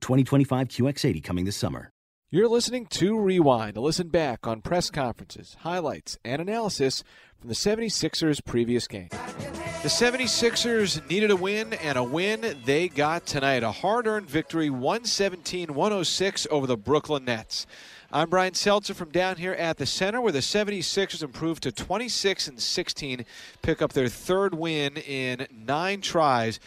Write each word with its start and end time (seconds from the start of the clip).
2025 0.00 0.68
QX80 0.68 1.22
coming 1.22 1.44
this 1.44 1.56
summer. 1.56 1.90
You're 2.30 2.48
listening 2.48 2.84
to 2.86 3.18
Rewind, 3.18 3.74
to 3.74 3.80
listen 3.80 4.08
back 4.08 4.46
on 4.46 4.60
press 4.60 4.90
conferences, 4.90 5.56
highlights, 5.60 6.18
and 6.24 6.42
analysis 6.42 7.02
from 7.40 7.48
the 7.48 7.54
76ers' 7.54 8.44
previous 8.44 8.86
game. 8.86 9.08
The 9.10 9.88
76ers 9.88 11.08
needed 11.08 11.30
a 11.30 11.36
win, 11.36 11.72
and 11.72 11.96
a 11.96 12.02
win 12.02 12.58
they 12.66 12.88
got 12.88 13.24
tonight. 13.24 13.62
A 13.62 13.70
hard 13.70 14.06
earned 14.06 14.28
victory, 14.28 14.68
117 14.68 15.72
106 15.72 16.46
over 16.50 16.66
the 16.66 16.76
Brooklyn 16.76 17.24
Nets. 17.24 17.66
I'm 18.12 18.28
Brian 18.28 18.54
Seltzer 18.54 18.94
from 18.94 19.10
down 19.10 19.36
here 19.36 19.52
at 19.52 19.76
the 19.76 19.86
center, 19.86 20.20
where 20.20 20.32
the 20.32 20.40
76ers 20.40 21.22
improved 21.22 21.62
to 21.62 21.72
26 21.72 22.48
and 22.48 22.60
16, 22.60 23.24
pick 23.62 23.80
up 23.80 23.92
their 23.92 24.08
third 24.08 24.54
win 24.54 24.96
in 24.96 25.46
nine 25.50 26.00
tries 26.00 26.58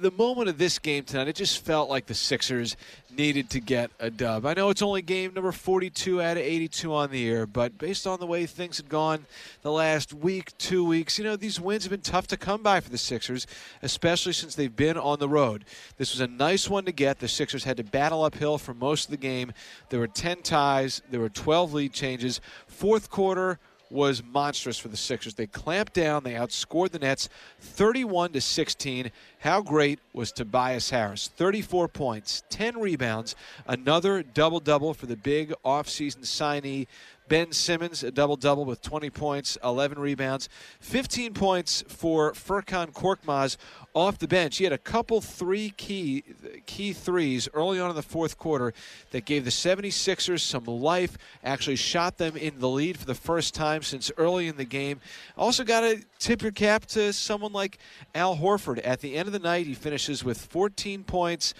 the 0.00 0.10
moment 0.10 0.48
of 0.48 0.58
this 0.58 0.78
game 0.78 1.04
tonight, 1.04 1.28
it 1.28 1.36
just 1.36 1.64
felt 1.64 1.90
like 1.90 2.06
the 2.06 2.14
Sixers 2.14 2.76
needed 3.16 3.50
to 3.50 3.60
get 3.60 3.90
a 3.98 4.10
dub. 4.10 4.46
I 4.46 4.54
know 4.54 4.70
it's 4.70 4.82
only 4.82 5.02
game 5.02 5.34
number 5.34 5.52
42 5.52 6.22
out 6.22 6.36
of 6.36 6.42
82 6.42 6.94
on 6.94 7.10
the 7.10 7.18
year, 7.18 7.46
but 7.46 7.76
based 7.76 8.06
on 8.06 8.20
the 8.20 8.26
way 8.26 8.46
things 8.46 8.78
had 8.78 8.88
gone 8.88 9.26
the 9.62 9.70
last 9.70 10.12
week, 10.14 10.56
two 10.58 10.84
weeks, 10.84 11.18
you 11.18 11.24
know, 11.24 11.36
these 11.36 11.60
wins 11.60 11.84
have 11.84 11.90
been 11.90 12.00
tough 12.00 12.26
to 12.28 12.36
come 12.36 12.62
by 12.62 12.80
for 12.80 12.90
the 12.90 12.98
Sixers, 12.98 13.46
especially 13.82 14.32
since 14.32 14.54
they've 14.54 14.74
been 14.74 14.96
on 14.96 15.18
the 15.18 15.28
road. 15.28 15.64
This 15.98 16.12
was 16.12 16.20
a 16.20 16.28
nice 16.28 16.68
one 16.68 16.84
to 16.84 16.92
get. 16.92 17.18
The 17.18 17.28
Sixers 17.28 17.64
had 17.64 17.76
to 17.76 17.84
battle 17.84 18.24
uphill 18.24 18.58
for 18.58 18.74
most 18.74 19.06
of 19.06 19.10
the 19.10 19.16
game. 19.16 19.52
There 19.90 20.00
were 20.00 20.06
10 20.06 20.42
ties, 20.42 21.02
there 21.10 21.20
were 21.20 21.28
12 21.28 21.74
lead 21.74 21.92
changes. 21.92 22.40
Fourth 22.66 23.10
quarter, 23.10 23.58
was 23.90 24.22
monstrous 24.22 24.78
for 24.78 24.88
the 24.88 24.96
Sixers. 24.96 25.34
They 25.34 25.46
clamped 25.46 25.94
down, 25.94 26.22
they 26.22 26.34
outscored 26.34 26.90
the 26.90 26.98
Nets 26.98 27.28
31 27.60 28.32
to 28.32 28.40
16. 28.40 29.10
How 29.40 29.60
great 29.60 29.98
was 30.12 30.32
Tobias 30.32 30.90
Harris? 30.90 31.28
34 31.36 31.88
points, 31.88 32.42
10 32.50 32.78
rebounds, 32.78 33.34
another 33.66 34.22
double-double 34.22 34.94
for 34.94 35.06
the 35.06 35.16
big 35.16 35.52
offseason 35.64 36.20
signee 36.20 36.86
Ben 37.30 37.52
Simmons, 37.52 38.02
a 38.02 38.10
double 38.10 38.34
double 38.34 38.64
with 38.64 38.82
20 38.82 39.08
points, 39.08 39.56
11 39.62 40.00
rebounds, 40.00 40.48
15 40.80 41.32
points 41.32 41.84
for 41.86 42.32
Furkan 42.32 42.92
Korkmaz 42.92 43.56
off 43.94 44.18
the 44.18 44.26
bench. 44.26 44.56
He 44.56 44.64
had 44.64 44.72
a 44.72 44.78
couple 44.78 45.20
three 45.20 45.70
key 45.70 46.24
key 46.66 46.92
threes 46.92 47.48
early 47.54 47.78
on 47.78 47.88
in 47.88 47.94
the 47.94 48.02
fourth 48.02 48.36
quarter 48.36 48.74
that 49.12 49.26
gave 49.26 49.44
the 49.44 49.52
76ers 49.52 50.40
some 50.40 50.64
life, 50.64 51.16
actually 51.44 51.76
shot 51.76 52.18
them 52.18 52.36
in 52.36 52.58
the 52.58 52.68
lead 52.68 52.98
for 52.98 53.06
the 53.06 53.14
first 53.14 53.54
time 53.54 53.82
since 53.82 54.10
early 54.16 54.48
in 54.48 54.56
the 54.56 54.64
game. 54.64 55.00
Also 55.38 55.62
got 55.62 55.82
to 55.82 56.02
tip 56.18 56.42
your 56.42 56.50
cap 56.50 56.84
to 56.86 57.12
someone 57.12 57.52
like 57.52 57.78
Al 58.12 58.38
Horford. 58.38 58.80
At 58.84 59.02
the 59.02 59.14
end 59.14 59.28
of 59.28 59.32
the 59.32 59.38
night, 59.38 59.66
he 59.66 59.74
finishes 59.74 60.24
with 60.24 60.36
14 60.46 61.04
points, 61.04 61.54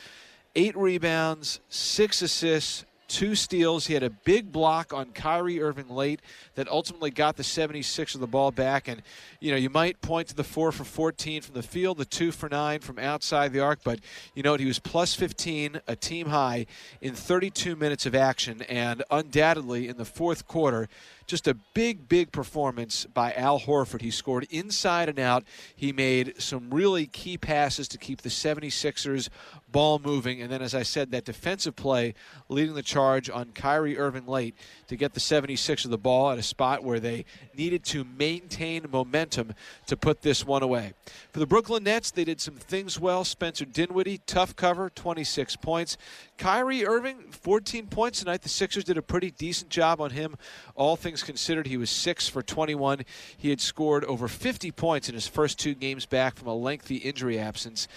8 0.56 0.76
rebounds, 0.76 1.60
6 1.68 2.22
assists, 2.22 2.84
two 3.10 3.34
steals. 3.34 3.86
He 3.86 3.94
had 3.94 4.04
a 4.04 4.10
big 4.10 4.52
block 4.52 4.94
on 4.94 5.10
Kyrie 5.10 5.60
Irving 5.60 5.88
late 5.88 6.20
that 6.54 6.68
ultimately 6.68 7.10
got 7.10 7.36
the 7.36 7.42
76 7.42 8.14
of 8.14 8.20
the 8.20 8.26
ball 8.28 8.52
back. 8.52 8.86
And, 8.86 9.02
you 9.40 9.50
know, 9.50 9.56
you 9.56 9.68
might 9.68 10.00
point 10.00 10.28
to 10.28 10.36
the 10.36 10.44
4 10.44 10.70
for 10.70 10.84
14 10.84 11.42
from 11.42 11.54
the 11.54 11.62
field, 11.62 11.98
the 11.98 12.04
2 12.04 12.30
for 12.30 12.48
9 12.48 12.80
from 12.80 12.98
outside 12.98 13.52
the 13.52 13.60
arc, 13.60 13.80
but, 13.82 13.98
you 14.34 14.44
know, 14.44 14.54
he 14.54 14.64
was 14.64 14.78
plus 14.78 15.14
15, 15.14 15.80
a 15.88 15.96
team 15.96 16.28
high, 16.28 16.66
in 17.00 17.14
32 17.14 17.74
minutes 17.74 18.06
of 18.06 18.14
action. 18.14 18.62
And 18.62 19.02
undoubtedly 19.10 19.88
in 19.88 19.96
the 19.96 20.04
fourth 20.04 20.46
quarter, 20.46 20.88
just 21.26 21.46
a 21.46 21.54
big, 21.74 22.08
big 22.08 22.32
performance 22.32 23.06
by 23.06 23.32
Al 23.34 23.60
Horford. 23.60 24.00
He 24.00 24.10
scored 24.10 24.46
inside 24.50 25.08
and 25.08 25.18
out. 25.18 25.44
He 25.76 25.92
made 25.92 26.40
some 26.40 26.70
really 26.70 27.06
key 27.06 27.36
passes 27.38 27.88
to 27.88 27.98
keep 27.98 28.22
the 28.22 28.28
76ers 28.28 29.28
ball 29.70 29.98
moving. 29.98 30.40
And 30.40 30.50
then, 30.50 30.62
as 30.62 30.74
I 30.74 30.82
said, 30.82 31.10
that 31.10 31.24
defensive 31.24 31.76
play 31.76 32.14
leading 32.48 32.74
the 32.74 32.82
charge 32.82 33.30
on 33.30 33.52
Kyrie 33.52 33.98
Irving 33.98 34.26
late 34.26 34.54
to 34.88 34.96
get 34.96 35.14
the 35.14 35.20
76ers 35.20 35.90
the 35.90 35.98
ball 35.98 36.30
at 36.30 36.38
a 36.38 36.42
spot 36.42 36.82
where 36.82 37.00
they 37.00 37.24
needed 37.56 37.84
to 37.84 38.04
maintain 38.04 38.86
momentum 38.90 39.54
to 39.86 39.96
put 39.96 40.22
this 40.22 40.46
one 40.46 40.62
away. 40.62 40.92
For 41.32 41.40
the 41.40 41.46
Brooklyn 41.46 41.84
Nets, 41.84 42.10
they 42.10 42.24
did 42.24 42.40
some 42.40 42.54
things 42.54 42.98
well. 42.98 43.24
Spencer 43.24 43.64
Dinwiddie, 43.64 44.20
tough 44.26 44.56
cover, 44.56 44.90
26 44.90 45.56
points. 45.56 45.96
Kyrie 46.38 46.86
Irving, 46.86 47.30
14 47.30 47.86
points 47.86 48.20
tonight. 48.20 48.42
The 48.42 48.48
Sixers 48.48 48.84
did 48.84 48.96
a 48.96 49.02
pretty 49.02 49.30
decent 49.30 49.70
job 49.70 50.00
on 50.00 50.10
him. 50.10 50.36
All 50.74 50.96
things 50.96 51.19
considered, 51.22 51.66
he 51.66 51.76
was 51.76 51.90
6 51.90 52.28
for 52.28 52.42
21. 52.42 53.00
He 53.36 53.50
had 53.50 53.60
scored 53.60 54.04
over 54.04 54.28
50 54.28 54.70
points 54.72 55.08
in 55.08 55.14
his 55.14 55.26
first 55.26 55.58
two 55.58 55.74
games 55.74 56.06
back 56.06 56.36
from 56.36 56.48
a 56.48 56.54
lengthy 56.54 56.96
injury 56.96 57.38
absence. 57.38 57.88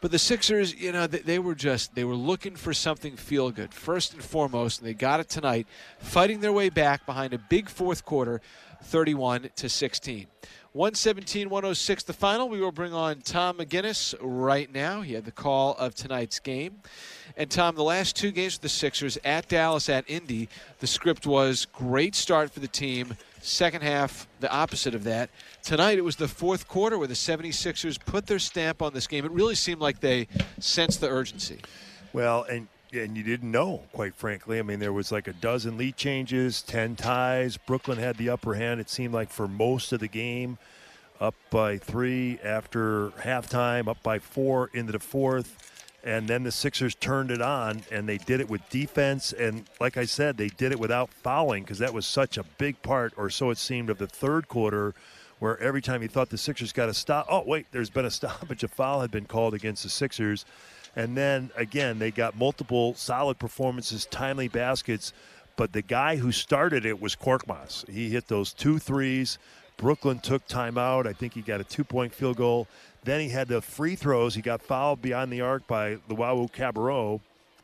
But 0.00 0.12
the 0.12 0.18
Sixers, 0.18 0.74
you 0.74 0.92
know, 0.92 1.06
they, 1.06 1.18
they, 1.18 1.38
were 1.38 1.54
just 1.54 1.94
they 1.94 2.04
were 2.04 2.14
looking 2.14 2.54
for 2.54 2.72
something 2.72 3.16
feel 3.16 3.50
good 3.50 3.74
first 3.74 4.14
and 4.14 4.22
foremost, 4.22 4.80
and 4.80 4.88
they 4.88 4.94
got 4.94 5.18
it 5.20 5.28
tonight, 5.28 5.66
fighting 5.98 6.40
their 6.40 6.52
way 6.52 6.68
back 6.68 7.04
behind 7.04 7.34
a 7.34 7.38
big 7.38 7.68
fourth 7.68 8.04
quarter, 8.04 8.40
31 8.84 9.50
to 9.56 9.68
16. 9.68 10.26
117 10.78 11.50
106 11.50 12.04
the 12.04 12.12
final. 12.12 12.48
We 12.48 12.60
will 12.60 12.70
bring 12.70 12.94
on 12.94 13.20
Tom 13.22 13.58
McGinnis 13.58 14.14
right 14.20 14.72
now. 14.72 15.00
He 15.00 15.14
had 15.14 15.24
the 15.24 15.32
call 15.32 15.74
of 15.74 15.96
tonight's 15.96 16.38
game. 16.38 16.76
And 17.36 17.50
Tom, 17.50 17.74
the 17.74 17.82
last 17.82 18.14
two 18.14 18.30
games 18.30 18.54
for 18.54 18.60
the 18.60 18.68
Sixers 18.68 19.18
at 19.24 19.48
Dallas, 19.48 19.88
at 19.88 20.08
Indy, 20.08 20.48
the 20.78 20.86
script 20.86 21.26
was 21.26 21.66
great 21.72 22.14
start 22.14 22.52
for 22.52 22.60
the 22.60 22.68
team. 22.68 23.16
Second 23.42 23.82
half, 23.82 24.28
the 24.38 24.48
opposite 24.52 24.94
of 24.94 25.02
that. 25.02 25.30
Tonight, 25.64 25.98
it 25.98 26.04
was 26.04 26.14
the 26.14 26.28
fourth 26.28 26.68
quarter 26.68 26.96
where 26.96 27.08
the 27.08 27.14
76ers 27.14 27.98
put 27.98 28.28
their 28.28 28.38
stamp 28.38 28.80
on 28.80 28.94
this 28.94 29.08
game. 29.08 29.24
It 29.24 29.32
really 29.32 29.56
seemed 29.56 29.80
like 29.80 29.98
they 29.98 30.28
sensed 30.60 31.00
the 31.00 31.08
urgency. 31.08 31.58
Well, 32.12 32.44
and 32.44 32.68
and 32.92 33.16
you 33.16 33.22
didn't 33.22 33.50
know, 33.50 33.82
quite 33.92 34.14
frankly. 34.14 34.58
I 34.58 34.62
mean, 34.62 34.78
there 34.78 34.92
was 34.92 35.12
like 35.12 35.28
a 35.28 35.32
dozen 35.32 35.76
lead 35.76 35.96
changes, 35.96 36.62
10 36.62 36.96
ties. 36.96 37.56
Brooklyn 37.56 37.98
had 37.98 38.16
the 38.16 38.30
upper 38.30 38.54
hand, 38.54 38.80
it 38.80 38.90
seemed 38.90 39.14
like, 39.14 39.30
for 39.30 39.48
most 39.48 39.92
of 39.92 40.00
the 40.00 40.08
game. 40.08 40.58
Up 41.20 41.34
by 41.50 41.78
three 41.78 42.38
after 42.44 43.10
halftime, 43.10 43.88
up 43.88 44.00
by 44.04 44.20
four 44.20 44.70
into 44.72 44.92
the 44.92 45.00
fourth 45.00 45.68
and 46.04 46.28
then 46.28 46.44
the 46.44 46.52
Sixers 46.52 46.94
turned 46.94 47.30
it 47.30 47.42
on, 47.42 47.82
and 47.90 48.08
they 48.08 48.18
did 48.18 48.40
it 48.40 48.48
with 48.48 48.66
defense. 48.70 49.32
And 49.32 49.64
like 49.80 49.96
I 49.96 50.04
said, 50.04 50.36
they 50.36 50.48
did 50.48 50.72
it 50.72 50.78
without 50.78 51.10
fouling 51.10 51.64
because 51.64 51.80
that 51.80 51.92
was 51.92 52.06
such 52.06 52.38
a 52.38 52.44
big 52.56 52.80
part, 52.82 53.12
or 53.16 53.30
so 53.30 53.50
it 53.50 53.58
seemed, 53.58 53.90
of 53.90 53.98
the 53.98 54.06
third 54.06 54.48
quarter, 54.48 54.94
where 55.38 55.58
every 55.60 55.82
time 55.82 56.02
you 56.02 56.08
thought 56.08 56.30
the 56.30 56.38
Sixers 56.38 56.72
got 56.72 56.88
a 56.88 56.94
stop, 56.94 57.26
oh 57.28 57.42
wait, 57.44 57.66
there's 57.72 57.90
been 57.90 58.04
a 58.04 58.10
stoppage, 58.12 58.62
a 58.62 58.68
foul 58.68 59.00
had 59.00 59.10
been 59.10 59.26
called 59.26 59.54
against 59.54 59.82
the 59.82 59.88
Sixers, 59.88 60.44
And 60.98 61.16
then 61.16 61.50
again, 61.56 62.00
they 62.00 62.10
got 62.10 62.36
multiple 62.36 62.92
solid 62.94 63.38
performances, 63.38 64.04
timely 64.06 64.48
baskets. 64.48 65.12
But 65.56 65.72
the 65.72 65.80
guy 65.80 66.16
who 66.16 66.32
started 66.32 66.84
it 66.84 67.00
was 67.00 67.14
Korkmaz. 67.14 67.88
He 67.88 68.10
hit 68.10 68.26
those 68.26 68.52
two 68.52 68.80
threes. 68.80 69.38
Brooklyn 69.76 70.18
took 70.18 70.46
timeout. 70.48 71.06
I 71.06 71.12
think 71.12 71.34
he 71.34 71.40
got 71.40 71.60
a 71.60 71.64
two 71.64 71.84
point 71.84 72.12
field 72.12 72.36
goal. 72.36 72.66
Then 73.04 73.20
he 73.20 73.28
had 73.28 73.46
the 73.46 73.62
free 73.62 73.94
throws. 73.94 74.34
He 74.34 74.42
got 74.42 74.60
fouled 74.60 75.00
beyond 75.00 75.32
the 75.32 75.40
arc 75.40 75.68
by 75.68 75.98
Luwawu-Cabarrot, 76.10 77.20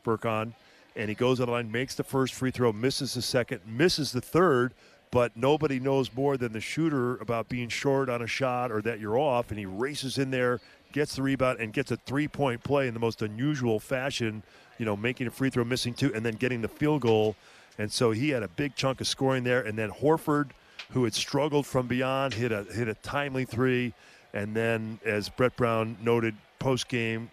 Furkan, 0.07 0.55
and 0.95 1.09
he 1.09 1.17
goes 1.17 1.41
on 1.41 1.47
the 1.47 1.53
line, 1.53 1.73
makes 1.73 1.97
the 1.97 2.05
first 2.05 2.35
free 2.35 2.53
throw, 2.53 2.73
misses 2.73 3.15
the 3.15 3.23
second, 3.23 3.61
misses 3.67 4.13
the 4.13 4.21
third, 4.21 4.73
but 5.11 5.37
nobody 5.37 5.81
knows 5.81 6.15
more 6.15 6.37
than 6.37 6.53
the 6.53 6.61
shooter 6.61 7.17
about 7.17 7.49
being 7.49 7.69
short 7.69 8.09
on 8.09 8.23
a 8.23 8.27
shot 8.29 8.71
or 8.71 8.81
that 8.83 9.01
you're 9.01 9.19
off, 9.19 9.51
and 9.51 9.59
he 9.59 9.67
races 9.67 10.19
in 10.19 10.31
there, 10.31 10.61
gets 10.95 11.17
the 11.17 11.23
rebound, 11.23 11.61
and 11.61 11.73
gets 11.73 11.91
a 11.91 11.97
three 11.97 12.29
point 12.29 12.63
play 12.65 12.89
in 12.89 12.95
the 12.95 13.01
most 13.01 13.21
unusual 13.21 13.79
fashion, 13.79 14.43
you 14.79 14.87
know, 14.87 14.97
making 14.97 15.27
a 15.27 15.31
free 15.31 15.51
throw, 15.51 15.65
missing 15.65 15.93
two, 15.93 16.15
and 16.15 16.25
then 16.25 16.37
getting 16.37 16.63
the 16.63 16.69
field 16.69 17.03
goal. 17.03 17.37
And 17.77 17.93
so 17.93 18.13
he 18.13 18.31
had 18.31 18.43
a 18.43 18.49
big 18.49 18.77
chunk 18.77 19.01
of 19.01 19.09
scoring 19.09 19.43
there. 19.45 19.61
And 19.61 19.77
then 19.77 19.91
Horford, 19.91 20.51
who 20.91 21.05
had 21.05 21.13
struggled 21.13 21.67
from 21.67 21.89
beyond, 21.89 22.33
hit 22.33 22.53
a 22.53 22.63
hit 22.63 22.89
a 22.89 22.95
timely 22.95 23.45
three. 23.45 23.93
And 24.33 24.55
then, 24.55 24.99
as 25.05 25.29
Brett 25.29 25.57
Brown 25.57 25.97
noted 26.01 26.37
post 26.59 26.89
game, 26.89 27.31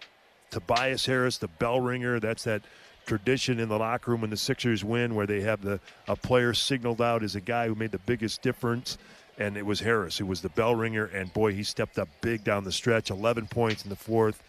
Tobias 0.50 1.06
Harris, 1.06 1.38
the 1.38 1.48
bell 1.48 1.80
ringer, 1.80 2.20
that's 2.20 2.44
that 2.44 2.62
tradition 3.06 3.58
in 3.58 3.68
the 3.68 3.78
locker 3.78 4.10
room 4.10 4.20
when 4.20 4.30
the 4.30 4.36
Sixers 4.36 4.84
win, 4.84 5.14
where 5.14 5.26
they 5.26 5.40
have 5.40 5.62
the 5.62 5.80
a 6.08 6.16
player 6.16 6.52
signaled 6.52 7.00
out 7.00 7.22
as 7.22 7.36
a 7.36 7.40
guy 7.40 7.68
who 7.68 7.74
made 7.76 7.92
the 7.92 7.98
biggest 7.98 8.42
difference, 8.42 8.98
and 9.38 9.56
it 9.56 9.64
was 9.64 9.80
Harris 9.80 10.18
who 10.18 10.26
was 10.26 10.42
the 10.42 10.48
bell 10.50 10.74
ringer, 10.74 11.06
and 11.06 11.32
boy, 11.32 11.52
he 11.52 11.62
stepped 11.62 11.98
up 11.98 12.08
big 12.20 12.44
down 12.44 12.64
the 12.64 12.72
stretch, 12.72 13.10
11 13.10 13.46
points 13.46 13.84
in 13.84 13.90
the 13.90 13.96
fourth, 13.96 14.42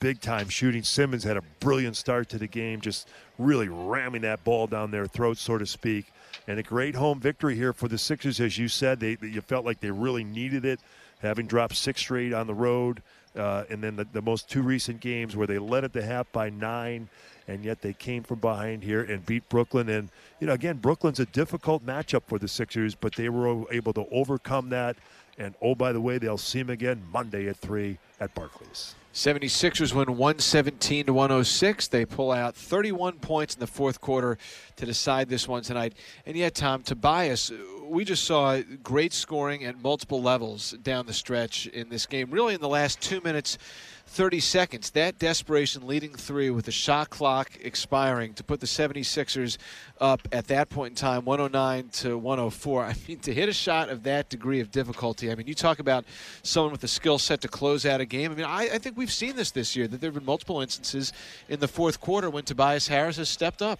big 0.00 0.20
time 0.20 0.48
shooting. 0.48 0.82
Simmons 0.82 1.24
had 1.24 1.36
a 1.36 1.42
brilliant 1.60 1.96
start 1.96 2.28
to 2.30 2.38
the 2.38 2.46
game, 2.46 2.80
just 2.80 3.08
really 3.38 3.68
ramming 3.68 4.22
that 4.22 4.42
ball 4.44 4.66
down 4.66 4.90
their 4.90 5.06
throats, 5.06 5.40
so 5.40 5.58
to 5.58 5.66
speak, 5.66 6.06
and 6.46 6.58
a 6.58 6.62
great 6.62 6.94
home 6.94 7.20
victory 7.20 7.56
here 7.56 7.72
for 7.72 7.88
the 7.88 7.98
Sixers, 7.98 8.40
as 8.40 8.58
you 8.58 8.68
said. 8.68 9.00
They 9.00 9.16
you 9.20 9.40
felt 9.40 9.64
like 9.64 9.80
they 9.80 9.90
really 9.90 10.24
needed 10.24 10.64
it, 10.64 10.80
having 11.20 11.46
dropped 11.46 11.76
six 11.76 12.00
straight 12.00 12.32
on 12.32 12.46
the 12.46 12.54
road. 12.54 13.02
Uh, 13.36 13.64
and 13.70 13.84
then 13.84 13.94
the, 13.94 14.04
the 14.12 14.22
most 14.22 14.48
two 14.48 14.62
recent 14.62 15.00
games 15.00 15.36
where 15.36 15.46
they 15.46 15.58
led 15.58 15.84
at 15.84 15.92
the 15.92 16.02
half 16.02 16.30
by 16.32 16.50
nine 16.50 17.08
and 17.48 17.64
yet 17.64 17.80
they 17.80 17.94
came 17.94 18.22
from 18.22 18.38
behind 18.38 18.84
here 18.84 19.02
and 19.02 19.24
beat 19.26 19.48
Brooklyn. 19.48 19.88
And, 19.88 20.10
you 20.38 20.46
know, 20.46 20.52
again, 20.52 20.76
Brooklyn's 20.76 21.18
a 21.18 21.26
difficult 21.26 21.84
matchup 21.84 22.22
for 22.26 22.38
the 22.38 22.46
Sixers, 22.46 22.94
but 22.94 23.14
they 23.14 23.30
were 23.30 23.64
able 23.72 23.92
to 23.94 24.06
overcome 24.12 24.68
that. 24.68 24.96
And, 25.38 25.54
oh, 25.62 25.74
by 25.74 25.92
the 25.92 26.00
way, 26.00 26.18
they'll 26.18 26.36
see 26.36 26.58
them 26.58 26.70
again 26.70 27.02
Monday 27.10 27.48
at 27.48 27.56
3 27.56 27.96
at 28.20 28.34
Barclays. 28.34 28.94
76ers 29.14 29.94
win 29.94 30.08
117 30.08 31.06
to 31.06 31.12
106. 31.12 31.88
They 31.88 32.04
pull 32.04 32.30
out 32.30 32.54
31 32.54 33.14
points 33.14 33.54
in 33.54 33.60
the 33.60 33.66
fourth 33.66 34.00
quarter 34.00 34.36
to 34.76 34.86
decide 34.86 35.28
this 35.28 35.48
one 35.48 35.62
tonight. 35.62 35.94
And 36.26 36.36
yet, 36.36 36.54
Tom, 36.54 36.82
Tobias, 36.82 37.50
we 37.84 38.04
just 38.04 38.24
saw 38.24 38.60
great 38.82 39.12
scoring 39.12 39.64
at 39.64 39.82
multiple 39.82 40.22
levels 40.22 40.72
down 40.82 41.06
the 41.06 41.12
stretch 41.12 41.66
in 41.68 41.88
this 41.88 42.04
game. 42.04 42.30
Really, 42.30 42.54
in 42.54 42.60
the 42.60 42.68
last 42.68 43.00
two 43.00 43.20
minutes, 43.22 43.58
30 44.08 44.40
seconds. 44.40 44.90
That 44.90 45.18
desperation 45.18 45.86
leading 45.86 46.12
through 46.12 46.54
with 46.54 46.64
the 46.64 46.72
shot 46.72 47.10
clock 47.10 47.50
expiring 47.60 48.34
to 48.34 48.42
put 48.42 48.60
the 48.60 48.66
76ers 48.66 49.58
up 50.00 50.26
at 50.32 50.48
that 50.48 50.70
point 50.70 50.92
in 50.92 50.96
time, 50.96 51.24
109 51.24 51.88
to 51.88 52.16
104. 52.16 52.84
I 52.84 52.94
mean, 53.06 53.18
to 53.20 53.34
hit 53.34 53.48
a 53.48 53.52
shot 53.52 53.90
of 53.90 54.02
that 54.04 54.28
degree 54.28 54.60
of 54.60 54.70
difficulty, 54.70 55.30
I 55.30 55.34
mean, 55.34 55.46
you 55.46 55.54
talk 55.54 55.78
about 55.78 56.04
someone 56.42 56.72
with 56.72 56.80
the 56.80 56.88
skill 56.88 57.18
set 57.18 57.40
to 57.42 57.48
close 57.48 57.84
out 57.84 58.00
a 58.00 58.06
game. 58.06 58.32
I 58.32 58.34
mean, 58.34 58.46
I, 58.46 58.70
I 58.74 58.78
think 58.78 58.96
we've 58.96 59.12
seen 59.12 59.36
this 59.36 59.50
this 59.50 59.76
year, 59.76 59.86
that 59.86 60.00
there 60.00 60.08
have 60.08 60.14
been 60.14 60.24
multiple 60.24 60.60
instances 60.60 61.12
in 61.48 61.60
the 61.60 61.68
fourth 61.68 62.00
quarter 62.00 62.30
when 62.30 62.44
Tobias 62.44 62.88
Harris 62.88 63.18
has 63.18 63.28
stepped 63.28 63.62
up. 63.62 63.78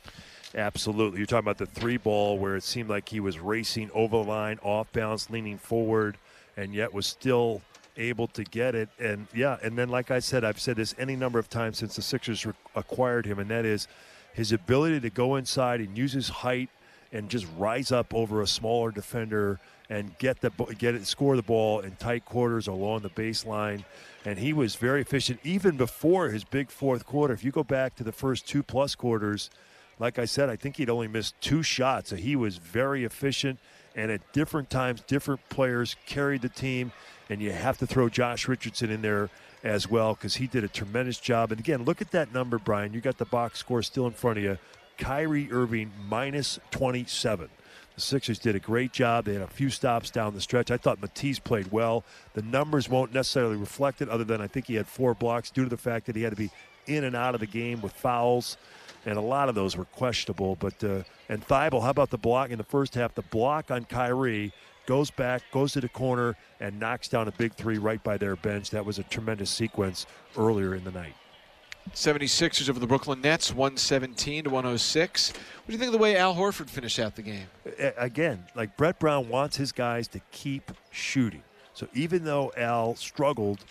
Absolutely. 0.55 1.19
You're 1.19 1.27
talking 1.27 1.45
about 1.45 1.59
the 1.59 1.67
three 1.67 1.97
ball 1.97 2.39
where 2.39 2.57
it 2.57 2.63
seemed 2.63 2.89
like 2.89 3.09
he 3.09 3.21
was 3.21 3.39
racing 3.39 3.91
over 3.93 4.17
the 4.17 4.25
line, 4.25 4.59
off 4.63 4.91
balance, 4.93 5.29
leaning 5.31 5.59
forward, 5.59 6.17
and 6.57 6.75
yet 6.75 6.93
was 6.93 7.07
still 7.07 7.61
able 7.99 8.29
to 8.29 8.45
get 8.45 8.75
it. 8.75 8.89
And 8.99 9.27
yeah, 9.35 9.59
and 9.63 9.77
then 9.77 9.89
like 9.89 10.11
I 10.11 10.21
said, 10.21 10.45
I've 10.45 10.61
said 10.61 10.77
this 10.77 10.95
any 10.99 11.17
number 11.17 11.39
of 11.39 11.51
times 11.51 11.79
since 11.79 11.97
the 11.97 12.03
Sixers 12.03 12.47
re- 12.47 12.53
acquired 12.75 13.27
him, 13.27 13.39
and 13.39 13.51
that 13.51 13.65
is 13.65 13.89
his 14.33 14.53
ability 14.53 15.01
to 15.01 15.11
go 15.11 15.37
inside 15.37 15.81
and 15.81 15.99
use 15.99 16.13
his 16.13 16.29
height 16.29 16.71
and 17.13 17.29
just 17.29 17.47
rise 17.57 17.91
up 17.91 18.15
over 18.15 18.43
a 18.43 18.47
smaller 18.47 18.91
defender 18.91 19.59
and 19.91 20.17
get 20.19 20.41
the 20.41 20.51
get 20.79 20.95
it, 20.95 21.07
score 21.07 21.37
the 21.37 21.43
ball 21.43 21.81
in 21.81 21.93
tight 21.97 22.25
quarters 22.25 22.67
along 22.67 23.01
the 23.01 23.11
baseline. 23.11 23.85
And 24.25 24.39
he 24.39 24.53
was 24.53 24.77
very 24.77 25.01
efficient 25.01 25.41
even 25.43 25.77
before 25.77 26.29
his 26.29 26.45
big 26.45 26.71
fourth 26.71 27.07
quarter. 27.07 27.33
If 27.33 27.43
you 27.43 27.51
go 27.51 27.65
back 27.65 27.97
to 27.97 28.05
the 28.05 28.13
first 28.13 28.47
two 28.47 28.63
plus 28.63 28.95
quarters, 28.95 29.51
like 29.99 30.19
I 30.19 30.27
said, 30.27 30.51
I 30.51 30.57
think 30.57 30.77
he'd 30.77 30.91
only 30.91 31.09
missed 31.09 31.41
two 31.41 31.63
shots. 31.63 32.11
So 32.11 32.17
he 32.17 32.37
was 32.37 32.59
very 32.59 33.05
efficient. 33.05 33.59
And 33.97 34.11
at 34.13 34.33
different 34.33 34.71
times, 34.71 35.01
different 35.01 35.41
players 35.49 35.97
carried 36.07 36.43
the 36.43 36.49
team 36.49 36.93
and 37.29 37.41
you 37.41 37.53
have 37.53 37.79
to 37.79 37.87
throw 37.87 38.09
Josh 38.09 38.49
Richardson 38.49 38.91
in 38.91 39.03
there 39.03 39.31
as 39.63 39.89
well 39.89 40.15
because 40.15 40.37
he 40.37 40.47
did 40.47 40.65
a 40.65 40.69
tremendous 40.69 41.19
job. 41.19 41.51
And 41.53 41.61
again, 41.61 41.85
look 41.85 42.01
at 42.01 42.11
that 42.13 42.33
number, 42.33 42.59
Brian. 42.59 42.93
You 42.93 43.01
got 43.01 43.19
the 43.19 43.25
box 43.25 43.59
score 43.59 43.83
still 43.83 44.07
in 44.07 44.13
front 44.13 44.39
of 44.39 44.45
you. 44.45 44.59
Kyrie 44.97 45.51
Irving 45.51 45.93
minus 46.09 46.59
27. 46.71 47.49
The 47.95 48.01
Sixers 48.01 48.39
did 48.39 48.55
a 48.55 48.61
great 48.61 48.93
job. 48.93 49.25
They 49.25 49.33
had 49.33 49.43
a 49.43 49.49
few 49.49 49.71
stops 49.71 50.11
down 50.11 50.35
the 50.35 50.41
stretch. 50.41 50.71
I 50.71 50.77
thought 50.77 51.01
Matisse 51.01 51.39
played 51.39 51.73
well. 51.73 52.05
The 52.35 52.43
numbers 52.43 52.89
won't 52.89 53.13
necessarily 53.13 53.57
reflect 53.57 54.01
it, 54.03 54.09
other 54.09 54.25
than 54.25 54.41
I 54.41 54.47
think 54.47 54.67
he 54.67 54.75
had 54.75 54.87
four 54.87 55.15
blocks 55.15 55.51
due 55.51 55.65
to 55.65 55.71
the 55.71 55.77
fact 55.77 56.07
that 56.07 56.15
he 56.15 56.23
had 56.23 56.31
to 56.31 56.37
be 56.37 56.51
in 56.87 57.05
and 57.05 57.15
out 57.15 57.35
of 57.35 57.41
the 57.41 57.47
game 57.47 57.81
with 57.81 57.93
fouls, 57.93 58.57
and 59.05 59.19
a 59.19 59.21
lot 59.21 59.49
of 59.49 59.55
those 59.55 59.77
were 59.77 59.85
questionable. 59.85 60.57
But 60.57 60.83
uh, 60.83 61.03
and 61.29 61.47
Thybulle, 61.47 61.83
how 61.83 61.91
about 61.91 62.11
the 62.11 62.19
block 62.19 62.51
in 62.51 62.59
the 62.59 62.65
first 62.65 62.95
half? 62.95 63.15
The 63.15 63.23
block 63.23 63.71
on 63.71 63.85
Kyrie 63.85 64.53
goes 64.89 65.11
back, 65.11 65.43
goes 65.53 65.73
to 65.73 65.83
the 65.83 65.89
corner, 65.89 66.35
and 66.61 66.81
knocks 66.81 67.09
down 67.09 67.29
a 67.29 67.33
big 67.33 67.53
three 67.53 67.77
right 67.77 68.03
by 68.03 68.17
their 68.17 68.35
bench. 68.37 68.71
That 68.71 68.87
was 68.87 68.99
a 68.99 69.03
tremendous 69.03 69.51
sequence 69.51 70.07
earlier 70.35 70.75
in 70.75 70.83
the 70.83 70.91
night. 70.91 71.13
76ers 71.95 72.71
over 72.71 72.81
the 72.81 72.87
Brooklyn 72.87 73.21
Nets, 73.21 73.51
117 73.51 74.45
to 74.45 74.51
106. 74.51 75.33
What 75.33 75.37
do 75.67 75.73
you 75.73 75.79
think 75.79 75.89
of 75.89 75.93
the 75.93 75.99
way 75.99 76.17
Al 76.17 76.35
Horford 76.35 76.71
finished 76.71 76.99
out 76.99 77.17
the 77.17 77.23
game? 77.23 77.47
Again, 77.99 78.45
like 78.55 78.79
Brett 78.79 78.99
Brown 78.99 79.29
wants 79.29 79.59
his 79.59 79.73
guys 79.73 80.09
to 80.09 80.21
keep 80.31 80.73
shooting. 80.91 81.43
So 81.75 81.87
even 81.93 82.25
though 82.25 82.51
Al 82.57 82.97
struggled, 82.97 83.65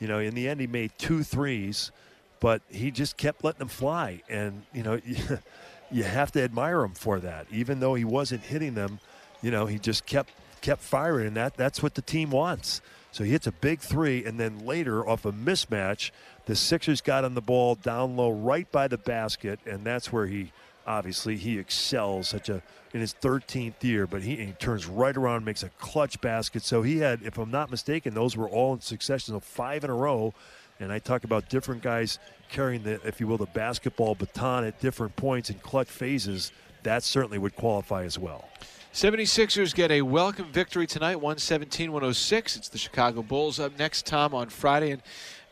you 0.00 0.08
know, 0.08 0.20
in 0.20 0.34
the 0.34 0.48
end 0.48 0.58
he 0.58 0.66
made 0.66 0.92
two 0.96 1.22
threes, 1.22 1.92
but 2.40 2.62
he 2.70 2.90
just 2.90 3.18
kept 3.18 3.44
letting 3.44 3.58
them 3.58 3.68
fly. 3.68 4.22
And, 4.30 4.62
you 4.72 4.82
know, 4.82 4.98
you 5.90 6.02
have 6.02 6.32
to 6.32 6.42
admire 6.42 6.82
him 6.82 6.94
for 6.94 7.20
that. 7.20 7.46
Even 7.50 7.80
though 7.80 7.94
he 7.94 8.04
wasn't 8.04 8.42
hitting 8.42 8.72
them, 8.74 9.00
you 9.42 9.50
know, 9.50 9.66
he 9.66 9.78
just 9.78 10.06
kept 10.06 10.30
kept 10.62 10.82
firing, 10.82 11.26
and 11.26 11.36
that 11.36 11.56
that's 11.56 11.82
what 11.82 11.94
the 11.94 12.02
team 12.02 12.30
wants. 12.30 12.80
So 13.10 13.24
he 13.24 13.32
hits 13.32 13.46
a 13.46 13.52
big 13.52 13.80
three, 13.80 14.24
and 14.24 14.40
then 14.40 14.64
later 14.64 15.06
off 15.06 15.26
a 15.26 15.32
mismatch, 15.32 16.10
the 16.46 16.56
Sixers 16.56 17.02
got 17.02 17.24
on 17.24 17.34
the 17.34 17.42
ball 17.42 17.74
down 17.74 18.16
low, 18.16 18.30
right 18.30 18.70
by 18.72 18.88
the 18.88 18.96
basket, 18.96 19.60
and 19.66 19.84
that's 19.84 20.10
where 20.10 20.26
he 20.26 20.52
obviously 20.86 21.36
he 21.36 21.58
excels 21.58 22.28
such 22.28 22.48
a 22.48 22.62
in 22.92 23.00
his 23.00 23.14
13th 23.14 23.82
year. 23.82 24.06
But 24.06 24.22
he, 24.22 24.36
he 24.36 24.52
turns 24.52 24.86
right 24.86 25.16
around, 25.16 25.44
makes 25.44 25.62
a 25.62 25.68
clutch 25.70 26.20
basket. 26.20 26.62
So 26.62 26.82
he 26.82 26.98
had, 26.98 27.22
if 27.22 27.38
I'm 27.38 27.50
not 27.50 27.70
mistaken, 27.70 28.14
those 28.14 28.36
were 28.36 28.48
all 28.48 28.74
in 28.74 28.80
succession 28.80 29.34
of 29.34 29.44
five 29.44 29.84
in 29.84 29.90
a 29.90 29.94
row. 29.94 30.34
And 30.80 30.92
I 30.92 30.98
talk 30.98 31.24
about 31.24 31.48
different 31.48 31.82
guys 31.82 32.18
carrying 32.50 32.82
the, 32.82 33.00
if 33.06 33.20
you 33.20 33.26
will, 33.26 33.38
the 33.38 33.46
basketball 33.46 34.14
baton 34.14 34.64
at 34.64 34.80
different 34.80 35.14
points 35.16 35.48
in 35.48 35.58
clutch 35.60 35.88
phases. 35.88 36.52
That 36.82 37.02
certainly 37.02 37.38
would 37.38 37.54
qualify 37.54 38.04
as 38.04 38.18
well. 38.18 38.48
76ers 38.92 39.74
get 39.74 39.90
a 39.90 40.02
welcome 40.02 40.52
victory 40.52 40.86
tonight, 40.86 41.16
117 41.16 41.92
106. 41.92 42.56
It's 42.56 42.68
the 42.68 42.76
Chicago 42.76 43.22
Bulls 43.22 43.58
up 43.58 43.78
next, 43.78 44.04
Tom, 44.04 44.34
on 44.34 44.50
Friday. 44.50 44.90
And 44.90 45.02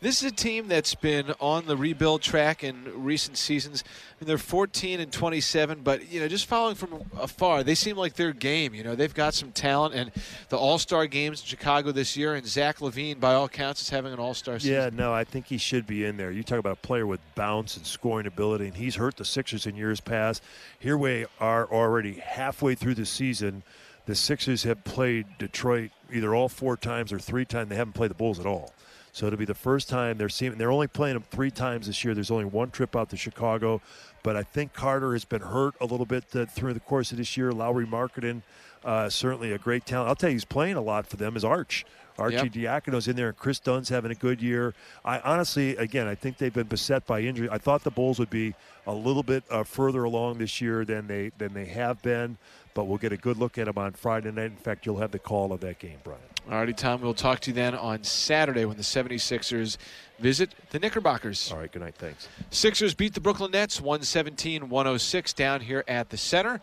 this 0.01 0.23
is 0.23 0.33
a 0.33 0.35
team 0.35 0.69
that's 0.69 0.95
been 0.95 1.35
on 1.41 1.67
the 1.67 1.77
rebuild 1.77 2.23
track 2.23 2.65
in 2.65 2.85
recent 2.95 3.37
seasons. 3.37 3.85
I 3.85 4.25
mean, 4.25 4.29
they're 4.29 4.39
14 4.39 4.99
and 5.01 5.13
27, 5.13 5.81
but 5.83 6.11
you 6.11 6.21
know, 6.21 6.29
just 6.29 6.47
following 6.47 6.75
from 6.75 7.05
afar, 7.19 7.63
they 7.63 7.75
seem 7.75 7.97
like 7.97 8.15
their 8.15 8.33
game. 8.33 8.75
You 8.75 8.83
know, 8.83 8.95
they've 8.95 9.13
got 9.13 9.35
some 9.35 9.53
talent, 9.53 9.95
and 9.95 10.11
the 10.49 10.57
All 10.57 10.79
Star 10.79 11.07
games 11.07 11.41
in 11.41 11.47
Chicago 11.47 11.93
this 11.93 12.17
year, 12.17 12.35
and 12.35 12.47
Zach 12.47 12.79
LaVine, 12.79 13.21
by 13.21 13.35
all 13.35 13.49
counts, 13.49 13.83
is 13.83 13.91
having 13.91 14.13
an 14.13 14.19
All 14.19 14.35
Star 14.35 14.59
season. 14.59 14.75
Yeah, 14.75 14.91
no, 14.93 15.13
I 15.13 15.25
think 15.25 15.47
he 15.47 15.59
should 15.59 15.87
be 15.87 16.05
in 16.05 16.17
there. 16.17 16.31
You 16.31 16.43
talk 16.43 16.59
about 16.59 16.79
a 16.83 16.87
player 16.87 17.07
with 17.07 17.21
bounce 17.35 17.77
and 17.77 17.87
scoring 17.87 18.27
ability, 18.27 18.69
and 18.69 18.77
he's 18.77 18.97
hurt 18.97 19.17
the 19.17 19.25
Sixers 19.25 19.67
in 19.67 19.77
years 19.77 20.01
past. 20.01 20.43
Here 20.79 20.97
we 20.97 21.27
are 21.39 21.71
already 21.71 22.15
halfway 22.15 22.75
through 22.75 22.95
the 22.95 23.07
season. 23.07 23.63
The 24.07 24.15
Sixers 24.15 24.63
have 24.63 24.83
played 24.83 25.27
Detroit 25.39 25.91
either 26.13 26.35
all 26.35 26.49
four 26.49 26.77
times 26.77 27.13
or 27.13 27.19
three 27.19 27.45
times. 27.45 27.69
They 27.69 27.77
haven't 27.77 27.93
played 27.93 28.11
the 28.11 28.15
Bulls 28.15 28.41
at 28.41 28.47
all. 28.47 28.73
So 29.13 29.27
it'll 29.27 29.39
be 29.39 29.45
the 29.45 29.55
first 29.55 29.89
time 29.89 30.19
they're 30.19 30.29
seeing. 30.29 30.55
They're 30.57 30.71
only 30.71 30.87
playing 30.87 31.15
them 31.15 31.25
three 31.31 31.51
times 31.51 31.87
this 31.87 32.05
year. 32.05 32.15
There's 32.15 32.31
only 32.31 32.45
one 32.45 32.71
trip 32.71 32.95
out 32.95 33.11
to 33.11 33.17
Chicago, 33.17 33.81
but 34.23 34.37
I 34.37 34.43
think 34.43 34.73
Carter 34.73 35.13
has 35.13 35.25
been 35.25 35.43
hurt 35.43 35.75
a 35.81 35.85
little 35.85 36.07
bit 36.07 36.25
uh, 36.35 36.47
through 36.47 36.75
the 36.75 36.81
course 36.81 37.11
of 37.11 37.19
this 37.19 37.37
year. 37.37 37.53
Lauri 37.53 37.87
Markkanen, 37.87 38.43
uh, 38.85 39.09
certainly 39.09 39.53
a 39.53 39.59
great 39.59 39.85
talent. 39.85 40.09
I'll 40.09 40.17
tell 40.17 40.31
you, 40.31 40.35
he's 40.35 40.45
playing 40.45 40.77
a 40.77 40.81
lot 40.81 41.07
for 41.07 41.17
them. 41.17 41.37
Is 41.37 41.45
Arch 41.45 41.85
Archie 42.21 42.37
Yep. 42.37 42.53
Diacono's 42.53 43.09
in 43.09 43.17
there, 43.17 43.29
and 43.29 43.37
Kris 43.37 43.59
Dunn's 43.59 43.89
having 43.89 44.11
a 44.11 44.15
good 44.15 44.43
year. 44.43 44.75
I 45.05 45.21
honestly, 45.21 45.77
again, 45.77 46.07
I 46.07 46.15
think 46.15 46.37
they've 46.37 46.53
been 46.53 46.67
beset 46.67 47.07
by 47.07 47.21
injury. 47.21 47.49
I 47.51 47.59
thought 47.59 47.83
the 47.83 47.91
Bulls 47.91 48.19
would 48.19 48.31
be 48.31 48.55
a 48.87 48.93
little 48.93 49.23
bit 49.23 49.43
uh, 49.51 49.65
further 49.65 50.05
along 50.05 50.39
this 50.39 50.61
year 50.61 50.85
than 50.85 51.07
they 51.07 51.31
than 51.39 51.55
they 51.55 51.65
have 51.67 52.03
been, 52.03 52.37
but 52.75 52.85
we'll 52.85 52.99
get 52.99 53.13
a 53.13 53.17
good 53.17 53.39
look 53.39 53.59
at 53.59 53.67
them 53.67 53.79
on 53.79 53.93
Friday 53.93 54.31
night. 54.31 54.45
In 54.47 54.57
fact, 54.57 54.87
you'll 54.87 54.99
have 54.99 55.11
the 55.13 55.19
call 55.19 55.53
of 55.53 55.61
that 55.61 55.79
game, 55.79 55.99
Brian. 56.05 56.21
Alrighty, 56.51 56.77
Tom, 56.77 57.01
we'll 57.01 57.15
talk 57.15 57.39
to 57.41 57.51
you 57.51 57.55
then 57.55 57.77
on 57.77 58.03
Saturday 58.03 58.65
when 58.65 58.77
the 58.77 58.83
76ers 58.83 59.77
visit 60.19 60.53
the 60.71 60.81
Knickerbockers. 60.81 61.53
All 61.53 61.59
right, 61.59 61.71
good 61.71 61.81
night. 61.81 61.95
Thanks. 61.95 62.29
Sixers 62.51 62.93
beat 62.93 63.15
the 63.15 63.21
Brooklyn 63.21 63.53
Nets 63.53 63.81
117 63.81 64.69
106 64.69 65.33
down 65.35 65.61
here 65.61 65.85
at 65.87 66.11
the 66.11 66.17
center. 66.17 66.61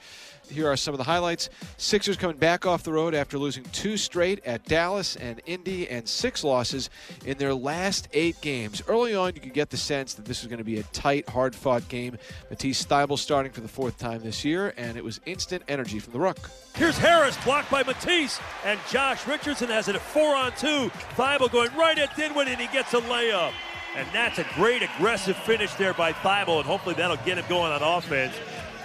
Here 0.50 0.68
are 0.68 0.78
some 0.78 0.94
of 0.94 0.98
the 0.98 1.04
highlights. 1.04 1.50
Sixers 1.78 2.18
coming 2.18 2.38
back 2.38 2.66
off 2.66 2.84
the 2.84 2.94
road 2.94 3.14
after 3.14 3.38
losing 3.38 3.64
two 3.66 3.98
straight 3.98 4.44
at 4.46 4.66
Dallas 4.66 5.16
and 5.16 5.42
Indy 5.46 5.88
and 5.88 6.08
six 6.08 6.44
losses 6.44 6.90
in 7.26 7.38
their 7.38 7.54
last 7.54 8.08
eight 8.14 8.40
games. 8.42 8.82
Early 8.88 9.16
on, 9.16 9.34
you 9.36 9.42
could 9.42 9.54
get 9.54 9.70
the 9.70 9.78
sense 9.78 10.14
that 10.16 10.26
this 10.26 10.42
was 10.42 10.48
going 10.48 10.60
to 10.60 10.64
be 10.64 10.80
a 10.80 10.84
tight, 10.84 11.30
hard 11.30 11.56
fought 11.56 11.88
game. 11.88 12.18
Matisse 12.50 12.86
Thybulle 12.86 13.20
starting 13.20 13.52
for 13.52 13.62
the 13.62 13.68
fourth 13.68 13.98
time 13.98 14.22
this 14.22 14.44
year, 14.46 14.74
and 14.78 14.98
it 14.98 15.04
was 15.04 15.20
instant 15.26 15.64
energy 15.68 16.00
from 16.00 16.14
the 16.14 16.20
Rook. 16.20 16.38
Here's 16.76 16.98
Harris 16.98 17.38
blocked 17.44 17.72
by 17.72 17.84
Matisse, 17.84 18.40
and 18.66 18.80
Josh 18.90 19.26
Richardson 19.28 19.70
has 19.70 19.88
it 19.88 19.96
at 19.96 20.02
four 20.02 20.36
on 20.36 20.52
two. 20.52 20.90
Thybulle 21.16 21.52
going 21.52 21.76
right 21.76 21.98
at 21.98 22.16
Dinwiddie, 22.16 22.52
and 22.52 22.62
he 22.62 22.68
gets 22.68 22.94
a 22.94 23.02
layup. 23.02 23.52
And 23.96 24.08
that's 24.14 24.38
a 24.38 24.46
great 24.54 24.84
aggressive 24.84 25.36
finish 25.38 25.74
there 25.74 25.94
by 25.94 26.14
Thybulle, 26.14 26.58
and 26.58 26.66
hopefully 26.66 26.94
that'll 26.94 27.18
get 27.18 27.40
him 27.40 27.46
going 27.50 27.72
on 27.72 27.82
offense. 27.82 28.36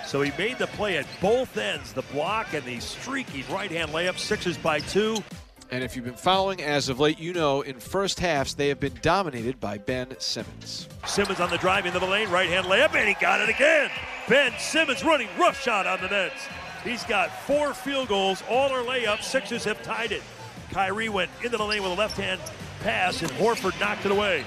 So 0.07 0.21
he 0.21 0.33
made 0.37 0.59
the 0.59 0.67
play 0.69 0.99
at 0.99 1.07
both 1.21 1.57
ends, 1.57 1.93
the 1.93 2.03
block 2.03 2.53
and 2.55 2.65
the 2.65 2.81
streaky 2.81 3.45
right-hand 3.51 3.91
layup. 3.91 4.19
Sixers 4.19 4.59
by 4.59 4.81
two. 4.81 5.17
And 5.71 5.83
if 5.83 5.97
you've 5.97 6.05
been 6.05 6.15
following 6.15 6.61
as 6.61 6.91
of 6.91 7.01
late, 7.01 7.19
you 7.19 7.33
know 7.33 7.63
in 7.63 7.81
first 7.81 8.21
halves 8.21 8.55
they 8.55 8.69
have 8.69 8.79
been 8.79 8.99
dominated 9.01 9.59
by 9.59 9.79
Ben 9.79 10.15
Simmons. 10.19 10.87
Simmons 11.07 11.41
on 11.41 11.49
the 11.49 11.57
drive 11.57 11.87
into 11.87 11.99
the 11.99 12.07
lane, 12.07 12.29
right-hand 12.29 12.67
layup, 12.67 12.95
and 12.95 13.09
he 13.09 13.15
got 13.15 13.41
it 13.41 13.49
again. 13.49 13.91
Ben 14.29 14.53
Simmons 14.59 15.03
running 15.03 15.29
rough 15.39 15.59
shot 15.59 15.87
on 15.87 16.01
the 16.03 16.09
Nets. 16.09 16.47
He's 16.85 17.05
got 17.05 17.31
four 17.47 17.73
field 17.73 18.09
goals, 18.09 18.43
all 18.51 18.71
are 18.71 18.85
layups. 18.85 19.23
Sixers 19.23 19.65
have 19.65 19.83
tied 19.83 20.13
it. 20.13 20.23
Kyrie 20.73 21.09
went 21.09 21.31
into 21.43 21.57
the 21.57 21.65
lane 21.65 21.83
with 21.83 21.93
a 21.93 21.95
left-hand 21.95 22.41
pass, 22.81 23.23
and 23.23 23.31
Horford 23.33 23.79
knocked 23.81 24.05
it 24.05 24.13
away. 24.13 24.45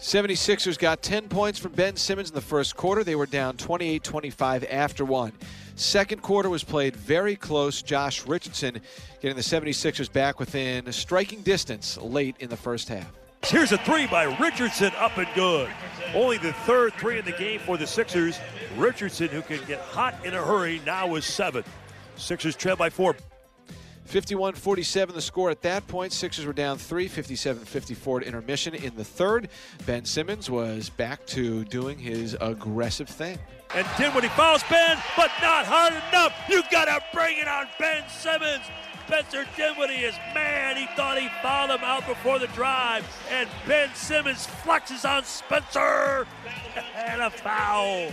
76ers 0.00 0.78
got 0.78 1.02
10 1.02 1.28
points 1.28 1.58
from 1.58 1.72
Ben 1.72 1.94
Simmons 1.94 2.30
in 2.30 2.34
the 2.34 2.40
first 2.40 2.74
quarter. 2.74 3.04
They 3.04 3.16
were 3.16 3.26
down 3.26 3.58
28 3.58 4.02
25 4.02 4.64
after 4.70 5.04
one. 5.04 5.32
Second 5.76 6.22
quarter 6.22 6.48
was 6.48 6.64
played 6.64 6.96
very 6.96 7.36
close. 7.36 7.82
Josh 7.82 8.26
Richardson 8.26 8.80
getting 9.20 9.36
the 9.36 9.42
76ers 9.42 10.10
back 10.10 10.40
within 10.40 10.90
striking 10.90 11.42
distance 11.42 11.98
late 11.98 12.34
in 12.40 12.48
the 12.48 12.56
first 12.56 12.88
half. 12.88 13.12
Here's 13.44 13.72
a 13.72 13.78
three 13.78 14.06
by 14.06 14.24
Richardson, 14.38 14.92
up 14.96 15.18
and 15.18 15.28
good. 15.34 15.70
Only 16.14 16.38
the 16.38 16.52
third 16.52 16.94
three 16.94 17.18
in 17.18 17.24
the 17.26 17.32
game 17.32 17.60
for 17.60 17.76
the 17.76 17.86
Sixers. 17.86 18.38
Richardson, 18.76 19.28
who 19.28 19.42
can 19.42 19.60
get 19.66 19.80
hot 19.80 20.14
in 20.24 20.34
a 20.34 20.42
hurry, 20.42 20.80
now 20.86 21.14
is 21.14 21.26
seven. 21.26 21.64
Sixers 22.16 22.56
trail 22.56 22.76
by 22.76 22.88
four. 22.88 23.16
51 24.10 24.54
47 24.54 25.14
the 25.14 25.20
score 25.22 25.50
at 25.50 25.62
that 25.62 25.86
point. 25.86 26.12
Sixers 26.12 26.44
were 26.44 26.52
down 26.52 26.78
3, 26.78 27.06
57 27.06 27.64
54 27.64 28.20
to 28.20 28.26
intermission 28.26 28.74
in 28.74 28.96
the 28.96 29.04
third. 29.04 29.48
Ben 29.86 30.04
Simmons 30.04 30.50
was 30.50 30.90
back 30.90 31.24
to 31.26 31.64
doing 31.66 31.96
his 31.96 32.36
aggressive 32.40 33.08
thing. 33.08 33.38
And 33.72 33.86
Dinwiddie 33.96 34.28
fouls 34.30 34.64
Ben, 34.68 34.98
but 35.16 35.30
not 35.40 35.64
hard 35.64 35.92
enough. 35.92 36.34
You 36.48 36.62
gotta 36.72 37.00
bring 37.12 37.38
it 37.38 37.46
on 37.46 37.66
Ben 37.78 38.02
Simmons. 38.08 38.64
Spencer 39.06 39.44
Dinwiddie 39.56 40.04
is 40.04 40.16
mad. 40.34 40.76
He 40.76 40.86
thought 40.96 41.16
he 41.16 41.28
fouled 41.40 41.70
him 41.70 41.84
out 41.84 42.04
before 42.06 42.40
the 42.40 42.48
drive. 42.48 43.04
And 43.30 43.48
Ben 43.66 43.94
Simmons 43.94 44.48
flexes 44.64 45.08
on 45.08 45.24
Spencer. 45.24 46.26
And 46.96 47.20
a 47.20 47.30
foul. 47.30 48.12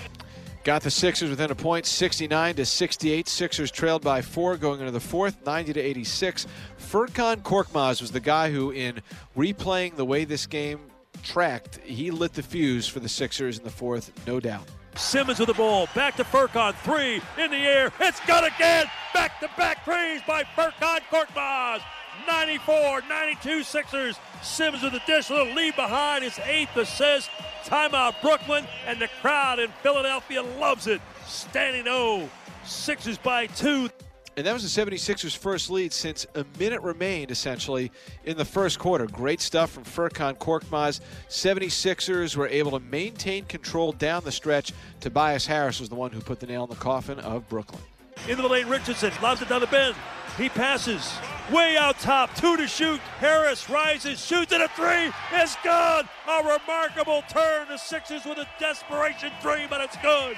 Got 0.67 0.81
the 0.81 0.91
Sixers 0.91 1.29
within 1.29 1.49
a 1.49 1.55
point, 1.55 1.85
69 1.85 2.55
to 2.55 2.65
68. 2.65 3.29
Sixers 3.29 3.71
trailed 3.71 4.01
by 4.01 4.21
four 4.21 4.57
going 4.57 4.81
into 4.81 4.91
the 4.91 4.99
fourth, 4.99 5.45
90 5.45 5.71
to 5.71 5.79
86. 5.79 6.45
Furkan 6.77 7.37
Korkmaz 7.37 8.01
was 8.01 8.11
the 8.11 8.19
guy 8.19 8.51
who, 8.51 8.71
in 8.71 9.01
replaying 9.37 9.95
the 9.95 10.03
way 10.03 10.25
this 10.25 10.45
game 10.45 10.81
tracked, 11.23 11.77
he 11.85 12.11
lit 12.11 12.33
the 12.33 12.43
fuse 12.43 12.85
for 12.85 12.99
the 12.99 13.07
Sixers 13.07 13.57
in 13.57 13.63
the 13.63 13.69
fourth, 13.69 14.11
no 14.27 14.41
doubt. 14.41 14.67
Simmons 14.97 15.39
with 15.39 15.47
the 15.47 15.53
ball. 15.53 15.87
Back 15.95 16.17
to 16.17 16.25
Furkan. 16.25 16.75
Three 16.79 17.21
in 17.41 17.49
the 17.49 17.55
air. 17.55 17.93
It's 18.01 18.19
good 18.25 18.43
again. 18.43 18.87
Back 19.13 19.39
to 19.39 19.49
back 19.55 19.85
threes 19.85 20.19
by 20.27 20.43
Furkan 20.43 20.99
Korkmaz. 21.09 21.79
94 22.25 23.01
92 23.09 23.63
Sixers. 23.63 24.15
Simmons 24.41 24.83
with 24.83 24.93
the 24.93 25.01
dish. 25.05 25.29
Little 25.29 25.53
lead 25.53 25.75
behind. 25.75 26.23
His 26.23 26.39
eighth 26.39 26.75
assist. 26.77 27.29
Timeout 27.65 28.21
Brooklyn. 28.21 28.65
And 28.85 28.99
the 28.99 29.09
crowd 29.21 29.59
in 29.59 29.71
Philadelphia 29.83 30.41
loves 30.41 30.87
it. 30.87 31.01
Standing 31.25 31.85
O. 31.87 32.29
Sixers 32.63 33.17
by 33.17 33.47
two. 33.47 33.89
And 34.37 34.45
that 34.45 34.53
was 34.53 34.61
the 34.61 34.81
76ers' 34.81 35.35
first 35.35 35.71
lead 35.71 35.91
since 35.91 36.27
a 36.35 36.45
minute 36.59 36.83
remained, 36.83 37.31
essentially, 37.31 37.91
in 38.23 38.37
the 38.37 38.45
first 38.45 38.77
quarter. 38.77 39.07
Great 39.07 39.41
stuff 39.41 39.71
from 39.71 39.83
Furkan 39.83 40.37
Korkmaz. 40.37 40.99
76ers 41.27 42.35
were 42.35 42.47
able 42.47 42.69
to 42.69 42.79
maintain 42.79 43.45
control 43.45 43.93
down 43.93 44.23
the 44.23 44.31
stretch. 44.31 44.73
Tobias 44.99 45.47
Harris 45.47 45.79
was 45.79 45.89
the 45.89 45.95
one 45.95 46.11
who 46.11 46.21
put 46.21 46.39
the 46.39 46.45
nail 46.45 46.65
in 46.65 46.69
the 46.69 46.75
coffin 46.75 47.17
of 47.19 47.49
Brooklyn. 47.49 47.81
Into 48.27 48.41
the 48.41 48.47
lane, 48.47 48.67
Richardson 48.67 49.11
lobs 49.21 49.41
it 49.41 49.49
down 49.49 49.61
the 49.61 49.67
bend. 49.67 49.95
He 50.37 50.49
passes 50.49 51.13
way 51.51 51.77
out 51.77 51.97
top, 51.99 52.35
two 52.35 52.57
to 52.57 52.67
shoot. 52.67 52.99
Harris 53.19 53.69
rises, 53.69 54.23
shoots 54.23 54.51
at 54.51 54.61
a 54.61 54.67
three. 54.69 55.11
It's 55.33 55.55
good. 55.63 56.05
A 56.27 56.43
remarkable 56.43 57.23
turn. 57.29 57.67
The 57.69 57.77
Sixers 57.77 58.25
with 58.25 58.37
a 58.37 58.47
desperation 58.59 59.31
three, 59.41 59.65
but 59.69 59.81
it's 59.81 59.97
good. 59.97 60.37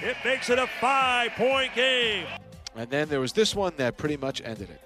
It 0.00 0.16
makes 0.24 0.50
it 0.50 0.58
a 0.58 0.66
five-point 0.80 1.74
game. 1.74 2.26
And 2.74 2.90
then 2.90 3.08
there 3.08 3.20
was 3.20 3.32
this 3.32 3.54
one 3.54 3.72
that 3.76 3.96
pretty 3.96 4.16
much 4.16 4.42
ended 4.44 4.70
it. 4.70 4.80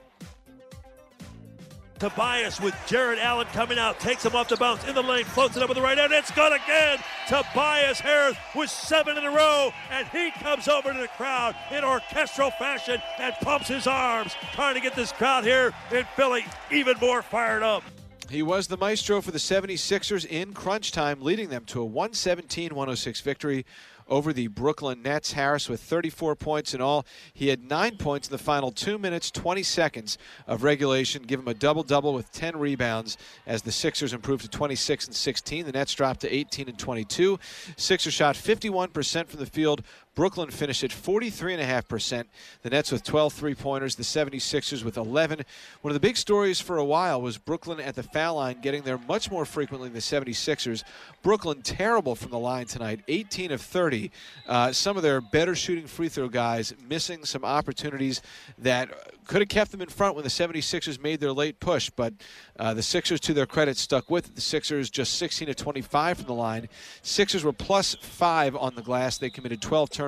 Tobias 1.98 2.60
with 2.60 2.74
Jarrett 2.86 3.18
Allen 3.18 3.46
coming 3.52 3.78
out, 3.78 4.00
takes 4.00 4.24
him 4.24 4.34
off 4.34 4.48
the 4.48 4.56
bounce 4.56 4.84
in 4.86 4.94
the 4.94 5.02
lane, 5.02 5.24
floats 5.24 5.56
it 5.56 5.62
up 5.62 5.68
with 5.68 5.76
the 5.76 5.82
right 5.82 5.96
hand. 5.96 6.12
It's 6.12 6.30
good 6.32 6.52
again. 6.52 6.98
Tobias 7.28 8.00
Harris 8.00 8.36
with 8.54 8.68
seven 8.68 9.16
in 9.16 9.24
a 9.24 9.30
row, 9.30 9.72
and 9.90 10.06
he 10.08 10.30
comes 10.32 10.66
over 10.68 10.92
to 10.92 10.98
the 10.98 11.08
crowd 11.08 11.54
in 11.70 11.84
orchestral 11.84 12.50
fashion 12.52 13.00
and 13.18 13.34
pumps 13.40 13.68
his 13.68 13.86
arms, 13.86 14.34
trying 14.52 14.74
to 14.74 14.80
get 14.80 14.94
this 14.96 15.12
crowd 15.12 15.44
here 15.44 15.72
in 15.92 16.04
Philly 16.16 16.44
even 16.70 16.96
more 17.00 17.22
fired 17.22 17.62
up. 17.62 17.82
He 18.28 18.42
was 18.42 18.66
the 18.66 18.76
maestro 18.76 19.20
for 19.20 19.30
the 19.30 19.38
76ers 19.38 20.26
in 20.26 20.54
crunch 20.54 20.92
time, 20.92 21.20
leading 21.20 21.50
them 21.50 21.64
to 21.66 21.80
a 21.80 21.84
117 21.84 22.74
106 22.74 23.20
victory 23.20 23.64
over 24.08 24.32
the 24.32 24.48
Brooklyn 24.48 25.02
Nets. 25.02 25.32
Harris 25.32 25.68
with 25.68 25.80
34 25.80 26.36
points 26.36 26.74
in 26.74 26.80
all. 26.80 27.06
He 27.32 27.48
had 27.48 27.68
nine 27.68 27.96
points 27.96 28.28
in 28.28 28.32
the 28.32 28.38
final 28.38 28.70
two 28.70 28.98
minutes, 28.98 29.30
20 29.30 29.62
seconds 29.62 30.18
of 30.46 30.62
regulation. 30.62 31.22
Give 31.22 31.40
him 31.40 31.48
a 31.48 31.54
double 31.54 31.82
double 31.82 32.14
with 32.14 32.30
10 32.32 32.56
rebounds 32.58 33.16
as 33.46 33.62
the 33.62 33.72
Sixers 33.72 34.12
improved 34.12 34.42
to 34.42 34.48
26 34.48 35.06
and 35.06 35.16
16. 35.16 35.66
The 35.66 35.72
Nets 35.72 35.94
dropped 35.94 36.20
to 36.20 36.34
18 36.34 36.68
and 36.68 36.78
22. 36.78 37.38
Sixers 37.76 38.14
shot 38.14 38.36
51% 38.36 39.28
from 39.28 39.40
the 39.40 39.46
field. 39.46 39.82
Brooklyn 40.14 40.50
finished 40.50 40.84
at 40.84 40.90
43.5%. 40.90 42.24
The 42.62 42.70
Nets 42.70 42.92
with 42.92 43.02
12 43.02 43.32
three 43.32 43.54
pointers, 43.54 43.96
the 43.96 44.02
76ers 44.02 44.84
with 44.84 44.96
11. 44.96 45.44
One 45.82 45.90
of 45.90 45.94
the 45.94 46.06
big 46.06 46.16
stories 46.16 46.60
for 46.60 46.76
a 46.76 46.84
while 46.84 47.20
was 47.20 47.36
Brooklyn 47.36 47.80
at 47.80 47.94
the 47.94 48.02
foul 48.02 48.36
line, 48.36 48.60
getting 48.60 48.82
there 48.82 48.98
much 48.98 49.30
more 49.30 49.44
frequently 49.44 49.88
than 49.88 49.94
the 49.94 50.00
76ers. 50.00 50.84
Brooklyn 51.22 51.62
terrible 51.62 52.14
from 52.14 52.30
the 52.30 52.38
line 52.38 52.66
tonight, 52.66 53.00
18 53.08 53.52
of 53.52 53.60
30. 53.60 54.10
Uh, 54.46 54.72
some 54.72 54.96
of 54.96 55.02
their 55.02 55.20
better 55.20 55.54
shooting 55.54 55.86
free 55.86 56.08
throw 56.08 56.28
guys 56.28 56.74
missing 56.88 57.24
some 57.24 57.44
opportunities 57.44 58.22
that 58.58 58.90
could 59.26 59.40
have 59.40 59.48
kept 59.48 59.70
them 59.70 59.80
in 59.80 59.88
front 59.88 60.14
when 60.14 60.24
the 60.24 60.30
76ers 60.30 61.00
made 61.00 61.20
their 61.20 61.32
late 61.32 61.58
push, 61.60 61.90
but 61.90 62.12
uh, 62.58 62.74
the 62.74 62.82
Sixers, 62.82 63.20
to 63.20 63.34
their 63.34 63.46
credit, 63.46 63.76
stuck 63.76 64.10
with 64.10 64.28
it. 64.28 64.34
The 64.34 64.40
Sixers 64.40 64.90
just 64.90 65.14
16 65.14 65.48
of 65.48 65.56
25 65.56 66.18
from 66.18 66.26
the 66.26 66.34
line. 66.34 66.68
Sixers 67.02 67.42
were 67.42 67.52
plus 67.52 67.94
five 68.00 68.54
on 68.54 68.74
the 68.74 68.82
glass. 68.82 69.18
They 69.18 69.30
committed 69.30 69.62
12 69.62 69.90
turnovers, 69.90 70.03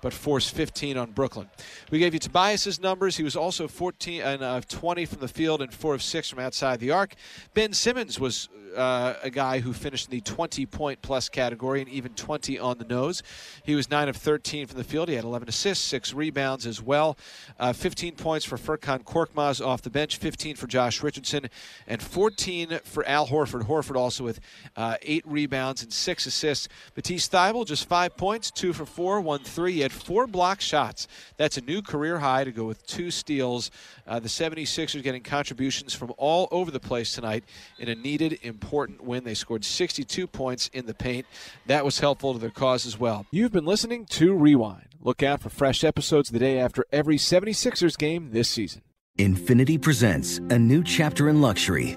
but 0.00 0.12
forced 0.12 0.54
15 0.54 0.96
on 0.96 1.10
Brooklyn. 1.12 1.48
We 1.90 1.98
gave 1.98 2.14
you 2.14 2.20
Tobias's 2.20 2.80
numbers. 2.80 3.16
He 3.16 3.22
was 3.22 3.36
also 3.36 3.68
14 3.68 4.22
and 4.22 4.42
uh, 4.42 4.60
20 4.68 5.04
from 5.06 5.20
the 5.20 5.28
field 5.28 5.62
and 5.62 5.72
four 5.72 5.94
of 5.94 6.02
six 6.02 6.30
from 6.30 6.38
outside 6.38 6.80
the 6.80 6.90
arc. 6.90 7.14
Ben 7.54 7.72
Simmons 7.72 8.18
was 8.20 8.48
uh, 8.76 9.14
a 9.22 9.30
guy 9.30 9.60
who 9.60 9.72
finished 9.72 10.06
in 10.06 10.12
the 10.12 10.20
20 10.20 10.66
point 10.66 11.02
plus 11.02 11.28
category 11.28 11.80
and 11.80 11.88
even 11.90 12.12
20 12.14 12.58
on 12.58 12.78
the 12.78 12.84
nose. 12.84 13.22
He 13.64 13.74
was 13.74 13.90
9 13.90 14.08
of 14.08 14.16
13 14.16 14.66
from 14.66 14.78
the 14.78 14.84
field. 14.84 15.08
He 15.08 15.14
had 15.14 15.24
11 15.24 15.48
assists, 15.48 15.84
6 15.86 16.14
rebounds 16.14 16.66
as 16.66 16.82
well. 16.82 17.16
Uh, 17.58 17.72
15 17.72 18.16
points 18.16 18.44
for 18.44 18.56
Furkan 18.56 19.02
Korkmaz 19.04 19.64
off 19.64 19.82
the 19.82 19.90
bench, 19.90 20.16
15 20.16 20.56
for 20.56 20.66
Josh 20.66 21.02
Richardson, 21.02 21.48
and 21.86 22.02
14 22.02 22.80
for 22.84 23.06
Al 23.06 23.26
Horford. 23.26 23.66
Horford 23.66 23.96
also 23.96 24.24
with 24.24 24.40
uh, 24.76 24.96
8 25.02 25.24
rebounds 25.26 25.82
and 25.82 25.92
6 25.92 26.26
assists. 26.26 26.68
Matisse 26.96 27.28
Thybulle 27.28 27.66
just 27.66 27.88
5 27.88 28.16
points, 28.16 28.50
2 28.50 28.72
for 28.72 28.86
4 28.86 29.17
won 29.20 29.40
three. 29.40 29.74
He 29.74 29.80
had 29.80 29.92
four 29.92 30.26
block 30.26 30.60
shots. 30.60 31.08
That's 31.36 31.56
a 31.56 31.60
new 31.60 31.82
career 31.82 32.18
high 32.18 32.44
to 32.44 32.52
go 32.52 32.64
with 32.64 32.86
two 32.86 33.10
steals. 33.10 33.70
Uh, 34.06 34.18
the 34.18 34.28
76ers 34.28 35.02
getting 35.02 35.22
contributions 35.22 35.94
from 35.94 36.12
all 36.16 36.48
over 36.50 36.70
the 36.70 36.80
place 36.80 37.12
tonight 37.12 37.44
in 37.78 37.88
a 37.88 37.94
needed, 37.94 38.38
important 38.42 39.02
win. 39.02 39.24
They 39.24 39.34
scored 39.34 39.64
62 39.64 40.26
points 40.26 40.68
in 40.72 40.86
the 40.86 40.94
paint. 40.94 41.26
That 41.66 41.84
was 41.84 41.98
helpful 41.98 42.32
to 42.32 42.38
their 42.38 42.50
cause 42.50 42.86
as 42.86 42.98
well. 42.98 43.26
You've 43.30 43.52
been 43.52 43.66
listening 43.66 44.06
to 44.06 44.34
Rewind. 44.34 44.88
Look 45.00 45.22
out 45.22 45.40
for 45.40 45.48
fresh 45.48 45.84
episodes 45.84 46.30
the 46.30 46.38
day 46.38 46.58
after 46.58 46.84
every 46.92 47.16
76ers 47.16 47.96
game 47.96 48.30
this 48.32 48.48
season. 48.48 48.82
Infiniti 49.18 49.80
presents 49.80 50.38
a 50.38 50.58
new 50.58 50.84
chapter 50.84 51.28
in 51.28 51.40
luxury, 51.40 51.96